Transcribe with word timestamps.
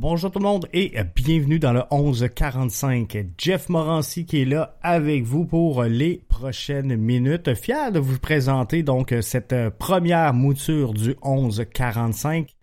Bonjour 0.00 0.30
tout 0.30 0.38
le 0.38 0.44
monde 0.44 0.68
et 0.72 0.92
bienvenue 1.16 1.58
dans 1.58 1.72
le 1.72 1.82
1145. 1.90 3.18
Jeff 3.36 3.68
Morancy 3.68 4.26
qui 4.26 4.42
est 4.42 4.44
là 4.44 4.78
avec 4.80 5.24
vous 5.24 5.44
pour 5.44 5.82
les 5.82 6.22
prochaines 6.28 6.94
minutes. 6.94 7.52
Fier 7.56 7.90
de 7.90 7.98
vous 7.98 8.20
présenter 8.20 8.84
donc 8.84 9.12
cette 9.22 9.56
première 9.70 10.34
mouture 10.34 10.94
du 10.94 11.16
1145. 11.24 12.54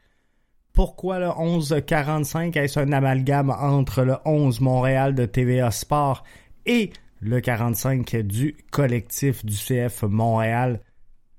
Pourquoi 0.71 1.19
le 1.19 1.27
1145? 1.27 2.55
Est-ce 2.55 2.79
un 2.79 2.93
amalgame 2.93 3.49
entre 3.49 4.03
le 4.03 4.15
11 4.23 4.61
Montréal 4.61 5.13
de 5.13 5.25
TVA 5.25 5.71
Sport 5.71 6.23
et 6.65 6.93
le 7.19 7.41
45 7.41 8.15
du 8.15 8.55
collectif 8.71 9.43
du 9.43 9.55
CF 9.55 10.03
Montréal? 10.03 10.79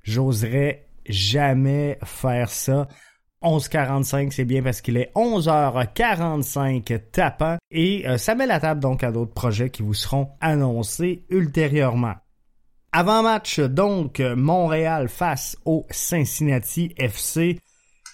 J'oserais 0.02 0.88
jamais 1.08 1.98
faire 2.04 2.50
ça. 2.50 2.86
11h45, 3.46 4.32
c'est 4.32 4.44
bien 4.44 4.62
parce 4.62 4.80
qu'il 4.80 4.96
est 4.96 5.12
11h45 5.14 7.00
tapant 7.12 7.56
et 7.70 8.06
euh, 8.08 8.18
ça 8.18 8.34
met 8.34 8.46
la 8.46 8.58
table 8.58 8.80
donc 8.80 9.04
à 9.04 9.12
d'autres 9.12 9.32
projets 9.32 9.70
qui 9.70 9.82
vous 9.82 9.94
seront 9.94 10.30
annoncés 10.40 11.24
ultérieurement. 11.30 12.14
Avant 12.90 13.22
match 13.22 13.60
donc 13.60 14.20
Montréal 14.20 15.08
face 15.08 15.56
au 15.64 15.86
Cincinnati 15.90 16.92
FC 16.96 17.60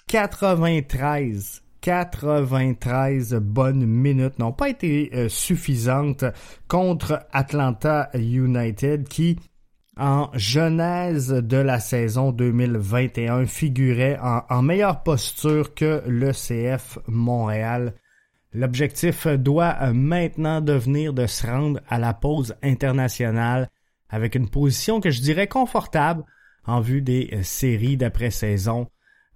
93 0.09 1.63
93 1.81 3.35
bonnes 3.35 3.85
minutes 3.87 4.39
n'ont 4.39 4.53
pas 4.53 4.69
été 4.69 5.11
euh, 5.15 5.29
suffisantes 5.29 6.25
contre 6.69 7.27
Atlanta 7.33 8.09
United 8.15 9.09
qui 9.09 9.39
en 9.97 10.31
genèse 10.35 11.29
de 11.29 11.57
la 11.57 11.79
saison 11.79 12.33
2021 12.33 13.47
figurait 13.47 14.19
en, 14.21 14.63
meilleure 14.63 15.03
posture 15.03 15.75
que 15.75 16.03
le 16.07 16.33
CF 16.33 16.99
Montréal. 17.07 17.95
L'objectif 18.55 19.27
doit 19.27 19.93
maintenant 19.93 20.61
devenir 20.61 21.13
de 21.13 21.27
se 21.27 21.47
rendre 21.47 21.81
à 21.89 21.99
la 21.99 22.15
pause 22.15 22.55
internationale 22.63 23.69
avec 24.09 24.35
une 24.35 24.49
position 24.49 25.01
que 25.01 25.11
je 25.11 25.21
dirais 25.21 25.47
confortable 25.47 26.25
en 26.67 26.81
vue 26.81 27.03
des 27.03 27.43
séries 27.43 27.97
d'après-saison. 27.97 28.89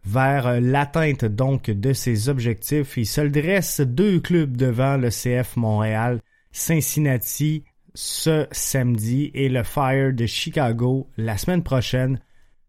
Vers 0.04 0.60
l'atteinte 0.60 1.24
donc 1.24 1.68
de 1.68 1.92
ces 1.92 2.28
objectifs, 2.28 2.96
il 2.96 3.06
se 3.06 3.22
dresse 3.22 3.80
deux 3.80 4.20
clubs 4.20 4.56
devant 4.56 4.96
le 4.96 5.08
CF 5.08 5.56
Montréal, 5.56 6.20
Cincinnati 6.52 7.64
ce 7.96 8.46
samedi 8.52 9.30
et 9.34 9.48
le 9.48 9.62
Fire 9.62 10.12
de 10.12 10.26
Chicago 10.26 11.08
la 11.16 11.38
semaine 11.38 11.62
prochaine. 11.62 12.20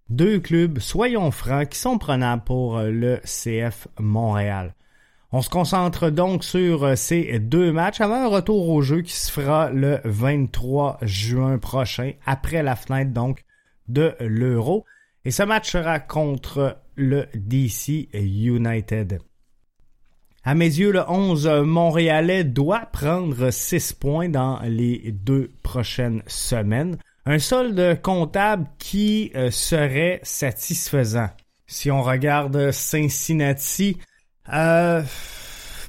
Deux 0.10 0.40
clubs, 0.40 0.80
soyons 0.80 1.32
francs, 1.32 1.68
qui 1.70 1.78
sont 1.78 1.98
prenables 1.98 2.44
pour 2.46 2.78
euh, 2.78 2.90
le 2.90 3.20
CF 3.26 3.90
Montréal. 4.00 4.74
On 5.34 5.42
se 5.42 5.50
concentre 5.50 6.10
donc 6.10 6.46
sur 6.46 6.86
euh, 6.86 6.96
ces 6.96 7.40
deux 7.40 7.74
matchs 7.74 8.00
avant 8.00 8.24
un 8.24 8.30
retour 8.30 8.70
au 8.70 8.82
jeu 8.82 9.02
qui 9.02 9.12
se 9.12 9.30
fera 9.30 9.70
le 9.70 10.00
23 10.06 11.00
juin 11.02 11.58
prochain, 11.58 12.14
après 12.26 12.64
la 12.64 12.78
fenêtre 12.78 13.12
donc 13.12 13.44
de 13.90 14.16
l'Euro. 14.22 14.86
Et 15.26 15.32
ce 15.32 15.44
match 15.44 15.72
sera 15.72 16.00
contre 16.00 16.78
le 16.96 17.28
DC 17.36 18.08
United. 18.14 19.20
À 20.48 20.56
mes 20.56 20.64
yeux, 20.64 20.94
le 20.94 21.04
11 21.06 21.46
montréalais 21.66 22.46
doit 22.46 22.88
prendre 22.94 23.50
6 23.52 23.92
points 23.92 24.30
dans 24.30 24.62
les 24.64 25.12
deux 25.12 25.52
prochaines 25.62 26.24
semaines. 26.26 26.96
Un 27.26 27.38
solde 27.38 28.02
comptable 28.02 28.66
qui 28.80 29.30
euh, 29.36 29.52
serait 29.52 30.22
satisfaisant. 30.24 31.28
Si 31.66 31.92
on 31.92 32.02
regarde 32.02 32.72
Cincinnati, 32.72 33.98
euh, 34.54 35.02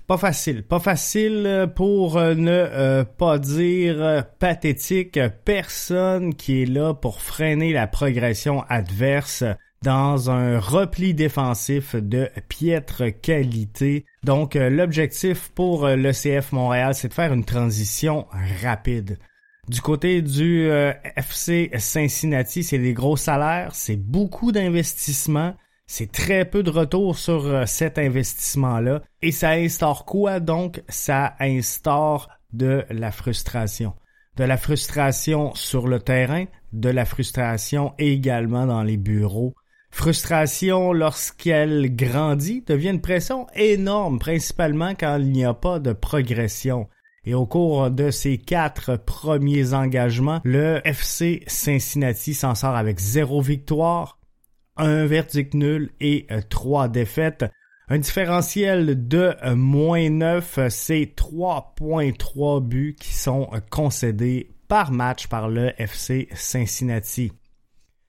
pas 0.09 0.19
facile. 0.19 0.65
Pas 0.65 0.81
facile 0.81 1.69
pour 1.77 2.17
ne 2.17 2.50
euh, 2.50 3.05
pas 3.05 3.39
dire 3.39 4.25
pathétique. 4.41 5.20
Personne 5.45 6.34
qui 6.34 6.62
est 6.62 6.67
là 6.67 6.95
pour 6.95 7.20
freiner 7.20 7.72
la 7.72 7.87
progression 7.87 8.65
adverse 8.69 9.44
dans 9.83 10.31
un 10.31 10.59
repli 10.59 11.15
défensif 11.15 11.94
de 11.94 12.28
piètre 12.49 13.05
qualité. 13.21 14.05
Donc 14.25 14.56
euh, 14.56 14.71
l'objectif 14.71 15.50
pour 15.55 15.87
euh, 15.87 15.97
le 15.97 16.12
CF 16.12 16.53
Montréal, 16.53 16.94
c'est 16.94 17.09
de 17.09 17.15
faire 17.15 17.33
une 17.33 17.44
transition 17.44 18.27
rapide. 18.62 19.19
Du 19.69 19.81
côté 19.81 20.22
du 20.22 20.69
euh, 20.69 20.93
FC 21.16 21.71
Cincinnati, 21.78 22.65
c'est 22.65 22.78
des 22.78 22.94
gros 22.94 23.16
salaires, 23.16 23.75
c'est 23.75 23.97
beaucoup 23.97 24.50
d'investissement, 24.50 25.55
c'est 25.87 26.10
très 26.10 26.45
peu 26.45 26.62
de 26.62 26.71
retour 26.71 27.19
sur 27.19 27.66
cet 27.66 27.99
investissement-là. 27.99 29.03
Et 29.22 29.31
ça 29.31 29.50
instaure 29.50 30.05
quoi 30.05 30.41
donc? 30.41 30.83
Ça 30.89 31.34
instaure 31.39 32.28
de 32.53 32.84
la 32.91 33.10
frustration. 33.10 33.95
De 34.37 34.45
la 34.45 34.56
frustration 34.56 35.55
sur 35.55 35.87
le 35.89 36.00
terrain, 36.00 36.45
de 36.72 36.89
la 36.89 37.05
frustration 37.05 37.95
également 37.99 38.66
dans 38.66 38.83
les 38.83 38.97
bureaux 38.97 39.55
Frustration 39.91 40.93
lorsqu'elle 40.93 41.94
grandit 41.94 42.62
devient 42.66 42.91
une 42.91 43.00
pression 43.00 43.47
énorme, 43.54 44.19
principalement 44.19 44.94
quand 44.94 45.19
il 45.19 45.32
n'y 45.32 45.44
a 45.44 45.54
pas 45.54 45.78
de 45.81 45.93
progression. 45.93 46.88
Et 47.25 47.34
au 47.34 47.47
cours 47.47 47.91
de 47.91 48.10
ces 48.10 48.38
quatre 48.38 48.97
premiers 48.97 49.75
engagements, 49.75 50.41
le 50.44 50.81
FC 50.84 51.43
Cincinnati 51.47 52.32
s'en 52.32 52.54
sort 52.54 52.77
avec 52.77 52.98
zéro 52.98 53.43
victoire, 53.43 54.19
un 54.77 55.04
verdict 55.06 55.54
nul 55.54 55.91
et 56.00 56.27
trois 56.48 56.88
défaites. 56.88 57.44
Un 57.88 57.98
différentiel 57.98 59.09
de 59.09 59.34
moins 59.54 60.10
9, 60.10 60.69
c'est 60.69 61.12
3.3 61.16 62.62
buts 62.62 62.97
qui 62.98 63.15
sont 63.15 63.48
concédés 63.71 64.54
par 64.69 64.93
match 64.93 65.27
par 65.27 65.48
le 65.48 65.72
FC 65.78 66.28
Cincinnati. 66.34 67.32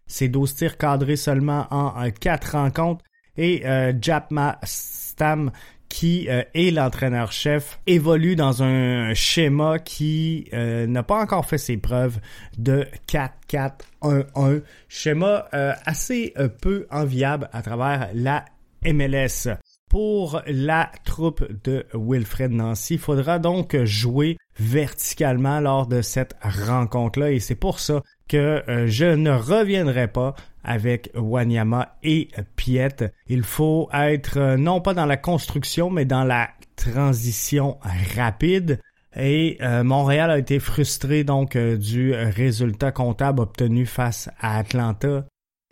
C'est 0.09 0.27
12 0.27 0.55
tirs 0.55 0.77
cadrés 0.77 1.15
seulement 1.15 1.67
en 1.71 1.93
4 2.11 2.57
rencontres. 2.57 3.05
Et 3.37 3.65
euh, 3.65 3.93
Japma 4.01 4.59
Stam, 4.63 5.51
qui 5.87 6.27
euh, 6.29 6.43
est 6.53 6.71
l'entraîneur-chef, 6.71 7.79
évolue 7.87 8.35
dans 8.35 8.63
un 8.63 9.13
schéma 9.13 9.79
qui 9.79 10.49
euh, 10.51 10.87
n'a 10.87 11.03
pas 11.03 11.21
encore 11.21 11.45
fait 11.45 11.57
ses 11.57 11.77
preuves 11.77 12.19
de 12.57 12.85
4-4-1-1. 13.07 14.61
Schéma 14.89 15.45
assez 15.85 16.33
peu 16.61 16.85
enviable 16.91 17.49
à 17.53 17.61
travers 17.61 18.09
la 18.13 18.43
MLS. 18.83 19.47
Pour 19.89 20.41
la 20.45 20.91
troupe 21.03 21.43
de 21.63 21.85
Wilfred 21.93 22.51
Nancy, 22.51 22.95
il 22.95 22.99
faudra 22.99 23.39
donc 23.39 23.75
jouer 23.85 24.37
verticalement 24.59 25.59
lors 25.59 25.87
de 25.87 26.01
cette 26.01 26.35
rencontre-là 26.41 27.31
et 27.31 27.39
c'est 27.39 27.55
pour 27.55 27.79
ça 27.79 28.03
que 28.29 28.63
euh, 28.69 28.87
je 28.87 29.05
ne 29.05 29.31
reviendrai 29.31 30.07
pas 30.07 30.35
avec 30.63 31.09
Wanyama 31.15 31.97
et 32.03 32.29
Piet. 32.55 33.11
Il 33.27 33.43
faut 33.43 33.89
être 33.91 34.37
euh, 34.37 34.55
non 34.55 34.79
pas 34.79 34.93
dans 34.93 35.05
la 35.05 35.17
construction, 35.17 35.89
mais 35.89 36.05
dans 36.05 36.23
la 36.23 36.49
transition 36.77 37.77
rapide. 38.15 38.79
Et 39.15 39.57
euh, 39.61 39.83
Montréal 39.83 40.31
a 40.31 40.37
été 40.37 40.59
frustré 40.59 41.25
donc 41.25 41.57
du 41.57 42.13
résultat 42.13 42.91
comptable 42.91 43.41
obtenu 43.41 43.85
face 43.85 44.29
à 44.39 44.57
Atlanta. 44.59 45.25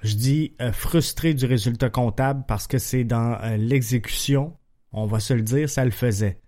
Je 0.04 0.16
dis 0.16 0.54
frustré 0.74 1.34
du 1.34 1.46
résultat 1.46 1.90
comptable 1.90 2.44
parce 2.48 2.68
que 2.68 2.78
c'est 2.78 3.04
dans 3.04 3.38
l'exécution, 3.58 4.54
on 4.92 5.06
va 5.06 5.20
se 5.20 5.34
le 5.34 5.42
dire, 5.42 5.70
ça 5.70 5.86
le 5.86 5.92
faisait. 5.92 6.40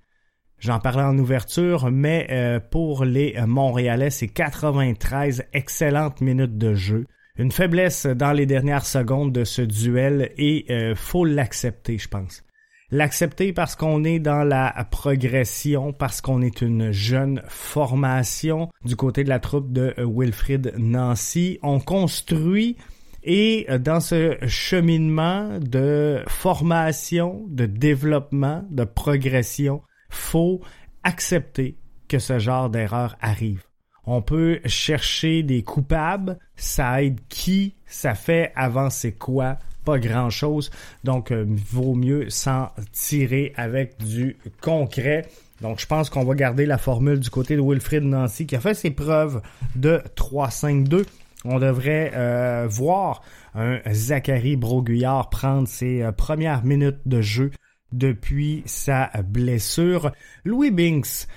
J'en 0.59 0.79
parlais 0.79 1.03
en 1.03 1.17
ouverture, 1.17 1.89
mais 1.89 2.27
euh, 2.31 2.59
pour 2.59 3.05
les 3.05 3.35
Montréalais, 3.47 4.09
c'est 4.09 4.27
93 4.27 5.45
excellentes 5.53 6.19
minutes 6.19 6.57
de 6.57 6.75
jeu. 6.75 7.05
Une 7.37 7.51
faiblesse 7.51 8.05
dans 8.05 8.33
les 8.33 8.45
dernières 8.45 8.85
secondes 8.85 9.31
de 9.31 9.45
ce 9.45 9.61
duel 9.61 10.31
et 10.37 10.65
euh, 10.69 10.95
faut 10.95 11.23
l'accepter, 11.23 11.97
je 11.97 12.09
pense. 12.09 12.43
L'accepter 12.91 13.53
parce 13.53 13.77
qu'on 13.77 14.03
est 14.03 14.19
dans 14.19 14.43
la 14.43 14.73
progression, 14.91 15.93
parce 15.93 16.19
qu'on 16.19 16.41
est 16.41 16.61
une 16.61 16.91
jeune 16.91 17.41
formation 17.47 18.69
du 18.83 18.97
côté 18.97 19.23
de 19.23 19.29
la 19.29 19.39
troupe 19.39 19.71
de 19.71 19.93
euh, 19.97 20.05
Wilfrid 20.05 20.73
Nancy. 20.77 21.57
On 21.63 21.79
construit 21.79 22.75
et 23.23 23.67
dans 23.79 23.99
ce 23.99 24.37
cheminement 24.47 25.59
de 25.59 26.21
formation, 26.27 27.45
de 27.49 27.65
développement, 27.65 28.65
de 28.69 28.85
progression, 28.85 29.81
faut 30.09 30.61
accepter 31.03 31.77
que 32.07 32.19
ce 32.19 32.39
genre 32.39 32.69
d'erreur 32.69 33.15
arrive. 33.21 33.63
On 34.05 34.21
peut 34.21 34.59
chercher 34.65 35.43
des 35.43 35.61
coupables, 35.61 36.39
ça 36.55 37.03
aide 37.03 37.19
qui, 37.29 37.75
ça 37.85 38.15
fait 38.15 38.51
avancer 38.55 39.11
quoi, 39.11 39.59
pas 39.85 39.99
grand 39.99 40.29
chose. 40.29 40.71
Donc, 41.03 41.31
euh, 41.31 41.45
vaut 41.47 41.93
mieux 41.93 42.29
s'en 42.29 42.69
tirer 42.91 43.53
avec 43.55 43.97
du 44.03 44.37
concret. 44.61 45.27
Donc, 45.61 45.79
je 45.79 45.85
pense 45.85 46.09
qu'on 46.09 46.23
va 46.23 46.33
garder 46.33 46.65
la 46.65 46.77
formule 46.77 47.19
du 47.19 47.29
côté 47.29 47.55
de 47.55 47.61
Wilfrid 47.61 48.03
Nancy 48.03 48.47
qui 48.47 48.55
a 48.55 48.59
fait 48.59 48.73
ses 48.73 48.91
preuves 48.91 49.41
de 49.75 50.01
3-5-2. 50.15 51.05
On 51.45 51.59
devrait 51.59 52.11
euh, 52.15 52.67
voir 52.69 53.21
un 53.55 53.79
Zachary 53.91 54.55
Broguillard 54.55 55.29
prendre 55.29 55.67
ses 55.67 56.01
euh, 56.01 56.11
premières 56.11 56.65
minutes 56.65 56.99
de 57.05 57.21
jeu 57.21 57.51
depuis 57.91 58.63
sa 58.65 59.09
blessure. 59.23 60.11
Louis 60.45 60.71
Binks, 60.71 61.27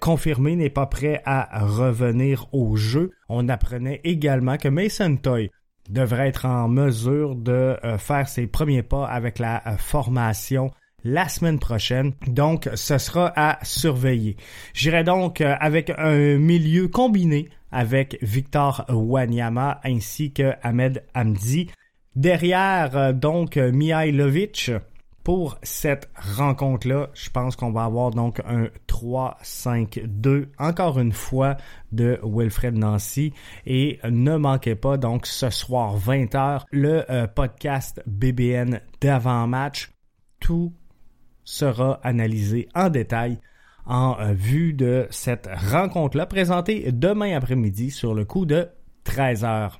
confirmé, 0.00 0.56
n'est 0.56 0.70
pas 0.70 0.86
prêt 0.86 1.22
à 1.24 1.64
revenir 1.64 2.46
au 2.52 2.76
jeu. 2.76 3.10
On 3.28 3.48
apprenait 3.48 4.00
également 4.04 4.56
que 4.56 4.68
Mason 4.68 5.16
Toy 5.16 5.50
devrait 5.88 6.28
être 6.28 6.46
en 6.46 6.68
mesure 6.68 7.34
de 7.34 7.76
euh, 7.84 7.98
faire 7.98 8.28
ses 8.28 8.46
premiers 8.46 8.82
pas 8.82 9.06
avec 9.06 9.38
la 9.38 9.62
euh, 9.66 9.76
formation 9.76 10.70
la 11.04 11.28
semaine 11.28 11.58
prochaine. 11.58 12.12
Donc, 12.28 12.70
ce 12.74 12.96
sera 12.96 13.32
à 13.34 13.58
surveiller. 13.64 14.36
J'irai 14.72 15.02
donc 15.02 15.40
euh, 15.40 15.56
avec 15.58 15.90
un 15.98 16.38
milieu 16.38 16.86
combiné 16.86 17.48
avec 17.72 18.18
Victor 18.22 18.84
Wanyama 18.88 19.80
ainsi 19.82 20.32
que 20.32 20.52
Ahmed 20.62 21.02
Hamdi. 21.14 21.70
Derrière, 22.14 23.14
donc, 23.14 23.56
Mihailovic, 23.56 24.70
pour 25.24 25.58
cette 25.62 26.10
rencontre-là, 26.16 27.08
je 27.14 27.30
pense 27.30 27.54
qu'on 27.54 27.70
va 27.70 27.84
avoir 27.84 28.10
donc 28.10 28.40
un 28.44 28.68
3-5-2, 28.88 30.48
encore 30.58 30.98
une 30.98 31.12
fois, 31.12 31.56
de 31.92 32.18
Wilfred 32.24 32.76
Nancy. 32.76 33.32
Et 33.64 34.00
ne 34.04 34.36
manquez 34.36 34.74
pas, 34.74 34.96
donc, 34.96 35.26
ce 35.26 35.50
soir 35.50 35.96
20h, 35.96 36.64
le 36.72 37.10
euh, 37.10 37.26
podcast 37.26 38.02
BBN 38.06 38.80
d'avant-match. 39.00 39.92
Tout 40.40 40.72
sera 41.44 42.00
analysé 42.02 42.68
en 42.74 42.88
détail 42.88 43.38
en 43.86 44.16
euh, 44.18 44.32
vue 44.32 44.72
de 44.72 45.06
cette 45.10 45.48
rencontre-là, 45.70 46.26
présentée 46.26 46.90
demain 46.92 47.36
après-midi 47.36 47.90
sur 47.90 48.14
le 48.14 48.24
coup 48.24 48.46
de 48.46 48.68
13h. 49.04 49.70